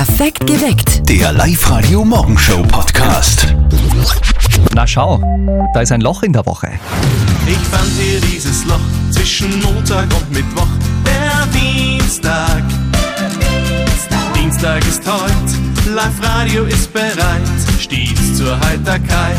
[0.00, 1.06] Perfekt geweckt.
[1.10, 3.54] Der Live-Radio-Morgenshow-Podcast.
[4.74, 5.20] Na schau,
[5.74, 6.70] da ist ein Loch in der Woche.
[7.46, 10.66] Ich fand hier dieses Loch zwischen Montag und Mittwoch,
[11.04, 12.62] der Dienstag.
[14.32, 17.42] Dienstag ist heute, Live-Radio ist bereit,
[17.78, 19.36] stets zur Heiterkeit.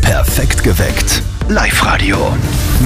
[0.00, 1.24] Perfekt geweckt.
[1.50, 2.18] Live-Radio.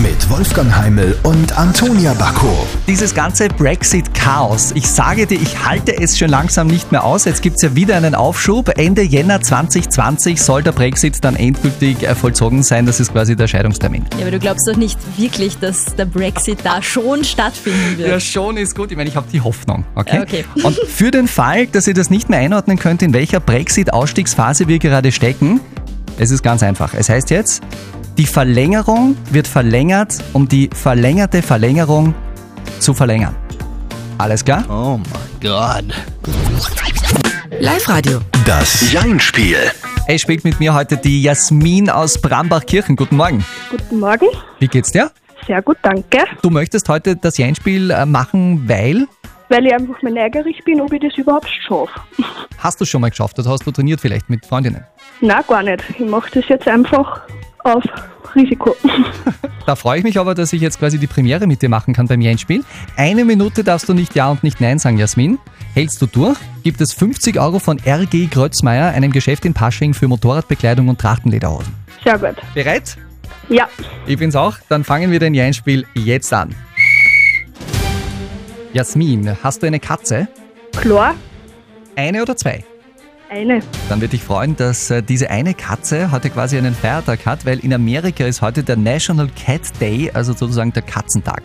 [0.00, 2.64] Mit Wolfgang Heimel und Antonia Bacco.
[2.86, 7.24] Dieses ganze Brexit-Chaos, ich sage dir, ich halte es schon langsam nicht mehr aus.
[7.24, 8.78] Jetzt gibt es ja wieder einen Aufschub.
[8.78, 12.86] Ende Jänner 2020 soll der Brexit dann endgültig vollzogen sein.
[12.86, 14.04] Das ist quasi der Scheidungstermin.
[14.16, 18.08] Ja, aber du glaubst doch nicht wirklich, dass der Brexit da schon stattfinden wird.
[18.08, 18.92] Ja, schon ist gut.
[18.92, 19.84] Ich meine, ich habe die Hoffnung.
[19.96, 20.18] Okay?
[20.18, 20.44] Ja, okay.
[20.62, 24.78] Und für den Fall, dass ihr das nicht mehr einordnen könnt, in welcher Brexit-Ausstiegsphase wir
[24.78, 25.60] gerade stecken,
[26.16, 26.94] es ist ganz einfach.
[26.94, 27.62] Es heißt jetzt,
[28.18, 32.14] die Verlängerung wird verlängert, um die verlängerte Verlängerung
[32.78, 33.34] zu verlängern.
[34.18, 34.64] Alles klar?
[34.68, 35.84] Oh mein Gott.
[37.60, 38.20] Live-Radio.
[38.44, 39.56] Das Jein-Spiel.
[40.06, 42.96] Es spielt mit mir heute die Jasmin aus Brambachkirchen.
[42.96, 43.44] Guten Morgen.
[43.70, 44.26] Guten Morgen.
[44.58, 45.10] Wie geht's dir?
[45.46, 46.24] Sehr gut, danke.
[46.42, 49.06] Du möchtest heute das Jein-Spiel äh, machen, weil
[49.48, 51.88] Weil ich einfach mal neugierig bin, ob ich das überhaupt schaffe.
[52.58, 54.84] hast du schon mal geschafft oder hast du trainiert vielleicht mit Freundinnen?
[55.20, 55.82] Nein, gar nicht.
[55.90, 57.22] Ich mache das jetzt einfach
[57.64, 57.82] auf
[58.34, 58.76] Risiko.
[59.64, 62.08] Da freue ich mich aber, dass ich jetzt quasi die Premiere mit dir machen kann
[62.08, 62.64] beim Jein-Spiel.
[62.96, 65.38] Eine Minute darfst du nicht Ja und nicht Nein sagen, Jasmin.
[65.74, 70.08] Hältst du durch, gibt es 50 Euro von RG Grötzmeier, einem Geschäft in Pasching für
[70.08, 71.72] Motorradbekleidung und Trachtenlederhosen.
[72.02, 72.34] Sehr gut.
[72.54, 72.96] Bereit?
[73.48, 73.68] Ja,
[74.06, 74.56] Ich bin's auch.
[74.68, 76.52] Dann fangen wir den Jein-Spiel jetzt an.
[78.72, 80.26] Jasmin, hast du eine Katze?
[80.72, 81.14] klar.
[81.94, 82.64] Eine oder zwei?
[83.32, 83.60] Eine.
[83.88, 87.60] Dann würde ich freuen, dass äh, diese eine Katze heute quasi einen Feiertag hat, weil
[87.60, 91.44] in Amerika ist heute der National Cat Day, also sozusagen der Katzentag.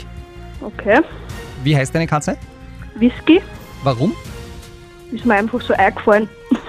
[0.60, 1.00] Okay.
[1.64, 2.38] Wie heißt deine Katze?
[2.96, 3.42] Whisky
[3.84, 4.14] Warum?
[5.14, 6.28] ist mir einfach so eingefallen.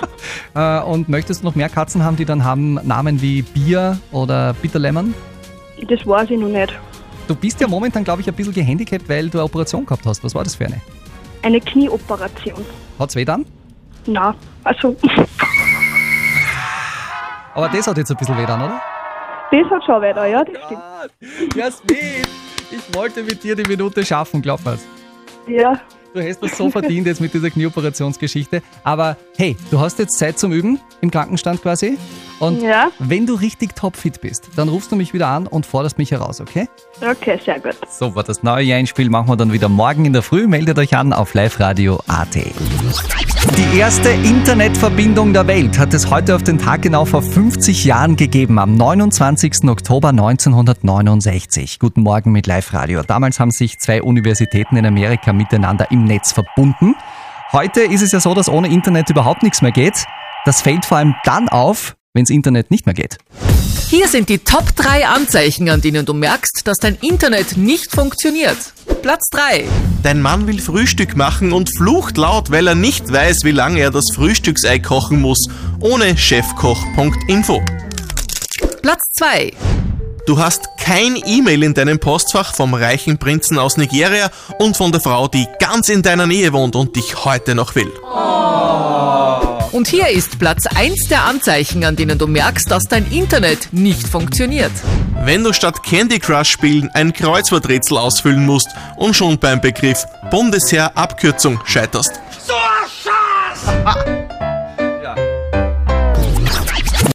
[0.55, 4.55] Äh, und möchtest du noch mehr Katzen haben, die dann haben Namen wie Bier oder
[4.55, 5.15] Bitterlemon?
[5.89, 6.73] Das weiß ich noch nicht.
[7.29, 10.25] Du bist ja momentan, glaube ich, ein bisschen gehandicapt, weil du eine Operation gehabt hast.
[10.25, 10.81] Was war das für eine?
[11.43, 12.65] Eine Knieoperation.
[12.99, 13.45] Hat's weh dann?
[14.11, 14.97] Na, also
[17.55, 18.81] Aber das hat jetzt ein bisschen weh dann, oder?
[19.51, 21.55] das hat schon weiter, ja, das stimmt.
[21.57, 22.23] Jasmin,
[22.71, 24.85] ich wollte mit dir die Minute schaffen, glaub mir's.
[25.47, 25.79] Ja,
[26.15, 28.63] Du hast das so verdient jetzt mit dieser Knieoperationsgeschichte.
[28.83, 31.99] Aber hey, du hast jetzt Zeit zum Üben im Krankenstand quasi.
[32.41, 32.91] Und Ja.
[32.99, 36.41] wenn du richtig topfit bist, dann rufst du mich wieder an und forderst mich heraus,
[36.41, 36.67] okay?
[37.03, 37.77] okay, sehr gut.
[37.89, 40.47] Super, das neue Einspiel machen wir dann wieder morgen in der Früh.
[40.47, 42.37] Meldet euch an auf liveradio.at.
[43.59, 48.15] Die erste Internetverbindung der Welt hat es heute auf den Tag genau vor 50 Jahren
[48.15, 49.65] gegeben, am 29.
[49.65, 51.81] Oktober 1969.
[51.81, 53.03] Guten Morgen mit Live Radio.
[53.03, 56.95] Damals haben sich zwei Universitäten in Amerika miteinander im Netz verbunden.
[57.51, 60.05] Heute ist es ja so, dass ohne Internet überhaupt nichts mehr geht.
[60.45, 63.19] Das fällt vor allem dann auf, wenns Internet nicht mehr geht.
[63.91, 68.59] Hier sind die Top 3 Anzeichen, an denen du merkst, dass dein Internet nicht funktioniert.
[69.01, 69.65] Platz 3.
[70.03, 73.91] Dein Mann will Frühstück machen und flucht laut, weil er nicht weiß, wie lange er
[73.91, 75.49] das Frühstücksei kochen muss,
[75.81, 77.63] ohne chefkoch.info.
[78.83, 79.55] Platz 2.
[80.27, 85.01] Du hast kein E-Mail in deinem Postfach vom reichen Prinzen aus Nigeria und von der
[85.01, 87.91] Frau, die ganz in deiner Nähe wohnt und dich heute noch will.
[89.73, 94.07] Und hier ist Platz 1 der Anzeichen, an denen du merkst, dass dein Internet nicht
[94.09, 94.73] funktioniert.
[95.25, 100.97] Wenn du statt Candy Crush spielen ein Kreuzworträtsel ausfüllen musst und schon beim Begriff Bundesheer
[100.97, 102.21] Abkürzung scheiterst.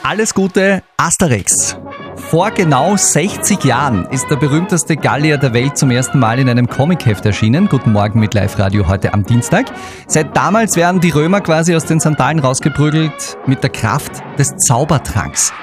[0.04, 1.76] Alles Gute, Asterix.
[2.34, 6.68] Vor genau 60 Jahren ist der berühmteste Gallier der Welt zum ersten Mal in einem
[6.68, 7.70] Comicheft erschienen.
[7.70, 9.68] Guten Morgen mit Live-Radio heute am Dienstag.
[10.08, 15.54] Seit damals werden die Römer quasi aus den Sandalen rausgeprügelt mit der Kraft des Zaubertranks.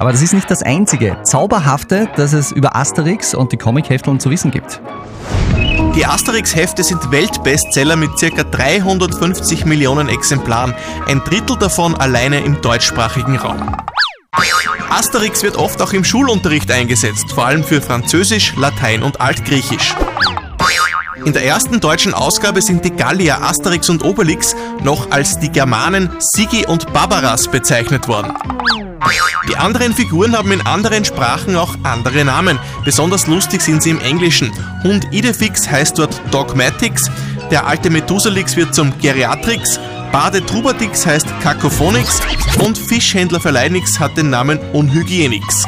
[0.00, 4.28] Aber das ist nicht das einzige Zauberhafte, das es über Asterix und die Comichefteln zu
[4.30, 4.80] wissen gibt.
[5.94, 8.42] Die Asterix-Hefte sind Weltbestseller mit ca.
[8.42, 10.74] 350 Millionen Exemplaren,
[11.06, 13.76] ein Drittel davon alleine im deutschsprachigen Raum.
[14.90, 19.94] Asterix wird oft auch im Schulunterricht eingesetzt, vor allem für Französisch, Latein und Altgriechisch.
[21.24, 26.10] In der ersten deutschen Ausgabe sind die Gallier Asterix und Obelix noch als die Germanen
[26.18, 28.32] Sigi und Barbaras bezeichnet worden.
[29.48, 32.58] Die anderen Figuren haben in anderen Sprachen auch andere Namen.
[32.84, 34.52] Besonders lustig sind sie im Englischen.
[34.84, 37.10] Hund Idefix heißt dort Dogmatix,
[37.50, 39.80] der alte Methuselix wird zum Geriatrix,
[40.12, 42.20] Bade Trubatix heißt Kakophonix
[42.62, 45.66] und Fischhändler Verleinix hat den Namen Unhygienix.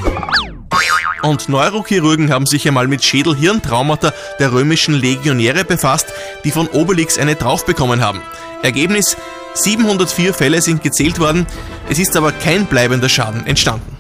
[1.23, 6.07] Und Neurochirurgen haben sich einmal mit Schädel-Hirntraumata der römischen Legionäre befasst,
[6.45, 8.23] die von Obelix eine draufbekommen haben.
[8.63, 9.17] Ergebnis:
[9.55, 11.47] 704 Fälle sind gezählt worden,
[11.91, 13.97] es ist aber kein bleibender Schaden entstanden.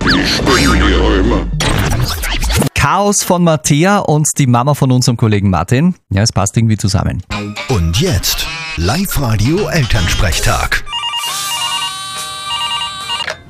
[2.74, 5.96] Chaos von Mattea und die Mama von unserem Kollegen Martin.
[6.08, 7.22] Ja, es passt irgendwie zusammen.
[7.68, 8.46] Und jetzt
[8.76, 10.84] Live-Radio Elternsprechtag.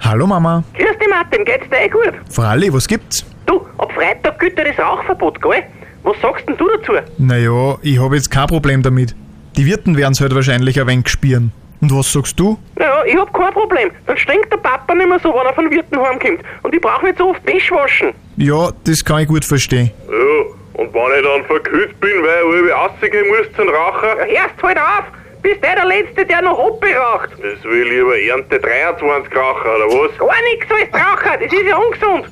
[0.00, 0.64] Hallo Mama.
[0.74, 2.14] Grüß dich Martin, geht's dir eh gut?
[2.30, 3.24] Fralli, was gibt's?
[3.46, 5.62] Du, ab Freitag gilt ja das Rauchverbot, gell?
[6.02, 6.92] Was sagst denn du dazu?
[7.18, 9.14] Naja, ich habe jetzt kein Problem damit.
[9.56, 11.52] Die Wirten werden's halt wahrscheinlich ein wenig spüren.
[11.80, 12.58] Und was sagst du?
[12.78, 13.90] Ja, ich hab kein Problem.
[14.06, 16.40] Dann stinkt der Papa nicht mehr so, wenn er von Wirten heimkommt.
[16.62, 18.12] Und ich brauch nicht so oft Wäsche waschen.
[18.36, 19.90] Ja, das kann ich gut verstehen.
[20.08, 24.42] Ja, und wenn ich dann verkühlt bin, weil ich irgendwie rausgehen muss zum Rauchen, Ja,
[24.48, 25.04] hörst halt auf!
[25.42, 27.30] Bist der der Letzte, der noch Hoppi raucht?
[27.32, 30.18] das will ich lieber Ernte 23 rauchen, oder was?
[30.18, 32.24] Gar nix als Raucher, das ist ja ungesund.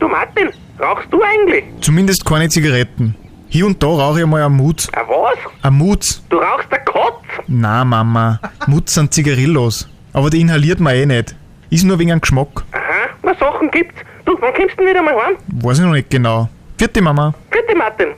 [0.00, 0.50] Du Martin,
[0.80, 1.64] rauchst du eigentlich?
[1.80, 3.14] Zumindest keine Zigaretten.
[3.48, 4.86] Hier und da rauche ich mal am Mut.
[4.92, 5.38] Ah, was?
[5.62, 6.20] Am Mut?
[6.28, 7.22] Du rauchst der Kotz?
[7.46, 9.88] Na Mama, Mut sind Zigarillos.
[10.12, 11.34] Aber die inhaliert man eh nicht.
[11.70, 12.48] Ist nur wegen dem Geschmack.
[12.72, 14.00] Aha, na Sachen gibt's.
[14.24, 15.36] Du, wann kommst du denn wieder mal heim?
[15.62, 16.48] Weiß ich noch nicht genau.
[16.76, 17.34] Vierte Mama.
[17.68, 18.08] Bitte Martin.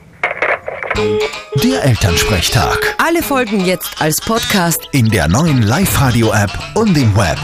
[1.61, 2.95] Der Elternsprechtag.
[2.97, 4.87] Alle Folgen jetzt als Podcast.
[4.93, 7.37] In der neuen Live-Radio-App und im Web.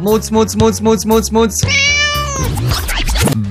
[0.00, 1.62] Mutz, Mutz, Mutz, Mutz, Mutz, Mutz.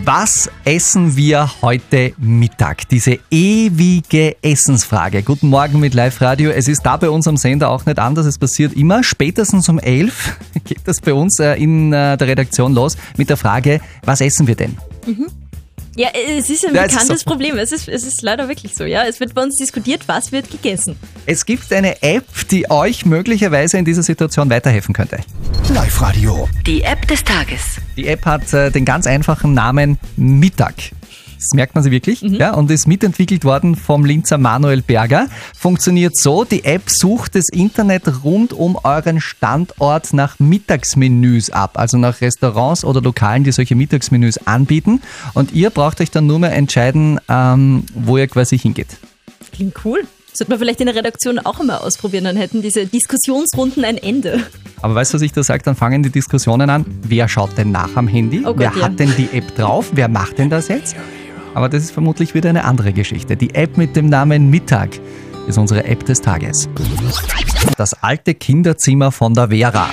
[0.03, 2.89] Was essen wir heute Mittag?
[2.89, 5.23] Diese ewige Essensfrage.
[5.23, 6.49] Guten Morgen mit Live Radio.
[6.49, 8.25] Es ist da bei uns am Sender auch nicht anders.
[8.25, 9.05] Es passiert immer.
[9.05, 13.38] Spätestens um 11 geht das bei uns äh, in äh, der Redaktion los mit der
[13.38, 14.75] Frage, was essen wir denn?
[15.97, 17.29] Ja, es ist ein Ja, es ist bekanntes so.
[17.31, 17.57] Problem.
[17.57, 19.03] Es ist, es ist leider wirklich so, ja.
[19.05, 20.95] Es wird bei uns diskutiert, was wird gegessen.
[21.25, 25.17] Es gibt eine App, die euch möglicherweise in dieser Situation weiterhelfen könnte.
[25.73, 26.47] Live-Radio.
[26.67, 27.77] Die App des Tages.
[27.97, 30.75] Die App hat äh, den ganz einfachen Namen Mittag.
[31.37, 35.27] Das merkt man sie wirklich, ja, und ist mitentwickelt worden vom Linzer Manuel Berger.
[35.55, 41.97] Funktioniert so, die App sucht das Internet rund um euren Standort nach Mittagsmenüs ab, also
[41.97, 45.01] nach Restaurants oder Lokalen, die solche Mittagsmenüs anbieten.
[45.33, 48.97] Und ihr braucht euch dann nur mehr entscheiden, ähm, wo ihr quasi hingeht.
[49.51, 50.03] Klingt cool.
[50.33, 54.43] Sollte man vielleicht in der Redaktion auch einmal ausprobieren, dann hätten diese Diskussionsrunden ein Ende.
[54.83, 55.63] Aber weißt du, was ich da sage?
[55.63, 56.85] Dann fangen die Diskussionen an.
[57.01, 58.41] Wer schaut denn nach am Handy?
[58.41, 58.81] Oh Gott, Wer ja.
[58.83, 59.89] hat denn die App drauf?
[59.93, 60.95] Wer macht denn das jetzt?
[61.57, 63.36] Aber das ist vermutlich wieder eine andere Geschichte.
[63.36, 64.92] Die App mit dem Namen Mittag
[65.48, 66.69] ist unsere App des Tages.
[67.77, 69.89] Das alte Kinderzimmer von der Vera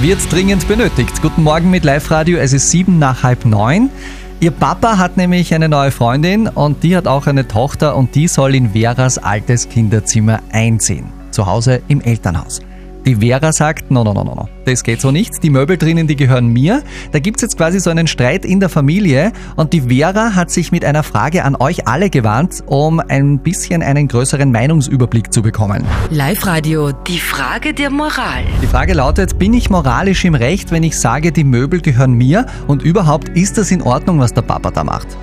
[0.00, 1.22] wird dringend benötigt.
[1.22, 2.38] Guten Morgen mit Live-Radio.
[2.38, 3.90] Es ist sieben nach halb neun.
[4.40, 8.26] Ihr Papa hat nämlich eine neue Freundin und die hat auch eine Tochter und die
[8.26, 11.06] soll in Veras altes Kinderzimmer einziehen.
[11.30, 12.58] Zu Hause im Elternhaus.
[13.08, 15.42] Die Vera sagt, no, no, no, no, no, das geht so nicht.
[15.42, 16.82] Die Möbel drinnen, die gehören mir.
[17.10, 20.72] Da gibt's jetzt quasi so einen Streit in der Familie und die Vera hat sich
[20.72, 25.86] mit einer Frage an euch alle gewandt, um ein bisschen einen größeren Meinungsüberblick zu bekommen.
[26.10, 26.92] Live-Radio.
[26.92, 28.44] Die Frage der Moral.
[28.60, 32.44] Die Frage lautet, bin ich moralisch im Recht, wenn ich sage, die Möbel gehören mir
[32.66, 35.16] und überhaupt ist das in Ordnung, was der Papa da macht?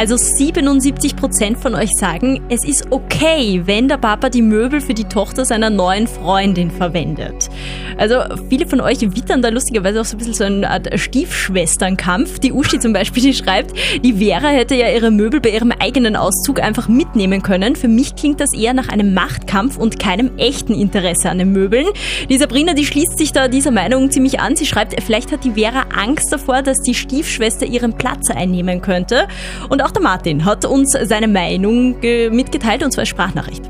[0.00, 5.04] Also 77% von euch sagen, es ist okay, wenn der Papa die Möbel für die
[5.04, 7.50] Tochter seiner neuen Freundin verwendet.
[7.98, 12.38] Also viele von euch wittern da lustigerweise auch so ein bisschen so eine Art Stiefschwesternkampf.
[12.38, 16.16] Die Uschi zum Beispiel, die schreibt, die Vera hätte ja ihre Möbel bei ihrem eigenen
[16.16, 17.76] Auszug einfach mitnehmen können.
[17.76, 21.84] Für mich klingt das eher nach einem Machtkampf und keinem echten Interesse an den Möbeln.
[22.30, 24.56] Die Sabrina, die schließt sich da dieser Meinung ziemlich an.
[24.56, 29.28] Sie schreibt, vielleicht hat die Vera Angst davor, dass die Stiefschwester ihren Platz einnehmen könnte.
[29.68, 33.62] Und auch der Martin hat uns seine Meinung äh, mitgeteilt und zwar Sprachnachricht.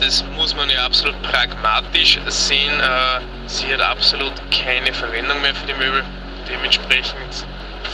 [0.00, 2.72] Das muss man ja absolut pragmatisch sehen.
[2.80, 6.02] Äh, sie hat absolut keine Verwendung mehr für die Möbel.
[6.50, 7.46] Dementsprechend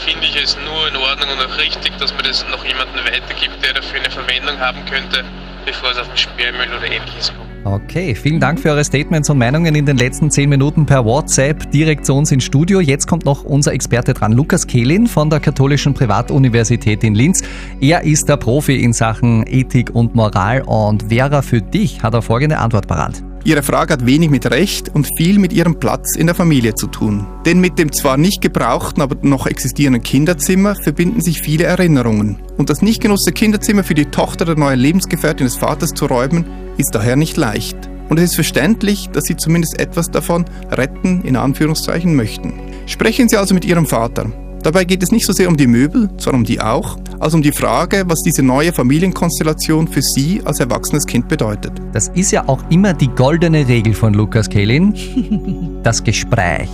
[0.05, 3.63] finde ich es nur in Ordnung und auch richtig, dass man das noch jemandem weitergibt,
[3.63, 5.23] der dafür eine Verwendung haben könnte,
[5.65, 7.31] bevor es auf den Sperrmüll oder ähnliches.
[7.65, 11.69] Okay, vielen Dank für eure Statements und Meinungen in den letzten 10 Minuten per WhatsApp
[11.71, 12.79] direkt zu uns ins Studio.
[12.79, 17.43] Jetzt kommt noch unser Experte dran, Lukas Kehlin von der Katholischen Privatuniversität in Linz.
[17.81, 22.21] Er ist der Profi in Sachen Ethik und Moral und Vera, für dich hat er
[22.21, 23.21] folgende Antwort parat.
[23.43, 26.87] Ihre Frage hat wenig mit Recht und viel mit ihrem Platz in der Familie zu
[26.87, 27.25] tun.
[27.45, 32.37] Denn mit dem zwar nicht gebrauchten, aber noch existierenden Kinderzimmer verbinden sich viele Erinnerungen.
[32.57, 36.45] Und das nicht genutzte Kinderzimmer für die Tochter der neuen Lebensgefährtin des Vaters zu räumen,
[36.79, 37.77] ist daher nicht leicht.
[38.09, 42.53] Und es ist verständlich, dass Sie zumindest etwas davon retten, in Anführungszeichen, möchten.
[42.87, 44.31] Sprechen Sie also mit Ihrem Vater.
[44.63, 47.41] Dabei geht es nicht so sehr um die Möbel, sondern um die auch, als um
[47.41, 51.73] die Frage, was diese neue Familienkonstellation für Sie als erwachsenes Kind bedeutet.
[51.93, 54.93] Das ist ja auch immer die goldene Regel von Lukas Kehlin.
[55.81, 56.67] Das Gespräch.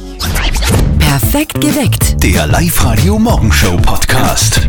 [0.97, 2.23] Perfekt geweckt.
[2.23, 4.67] Der Live-Radio Morgenshow Podcast.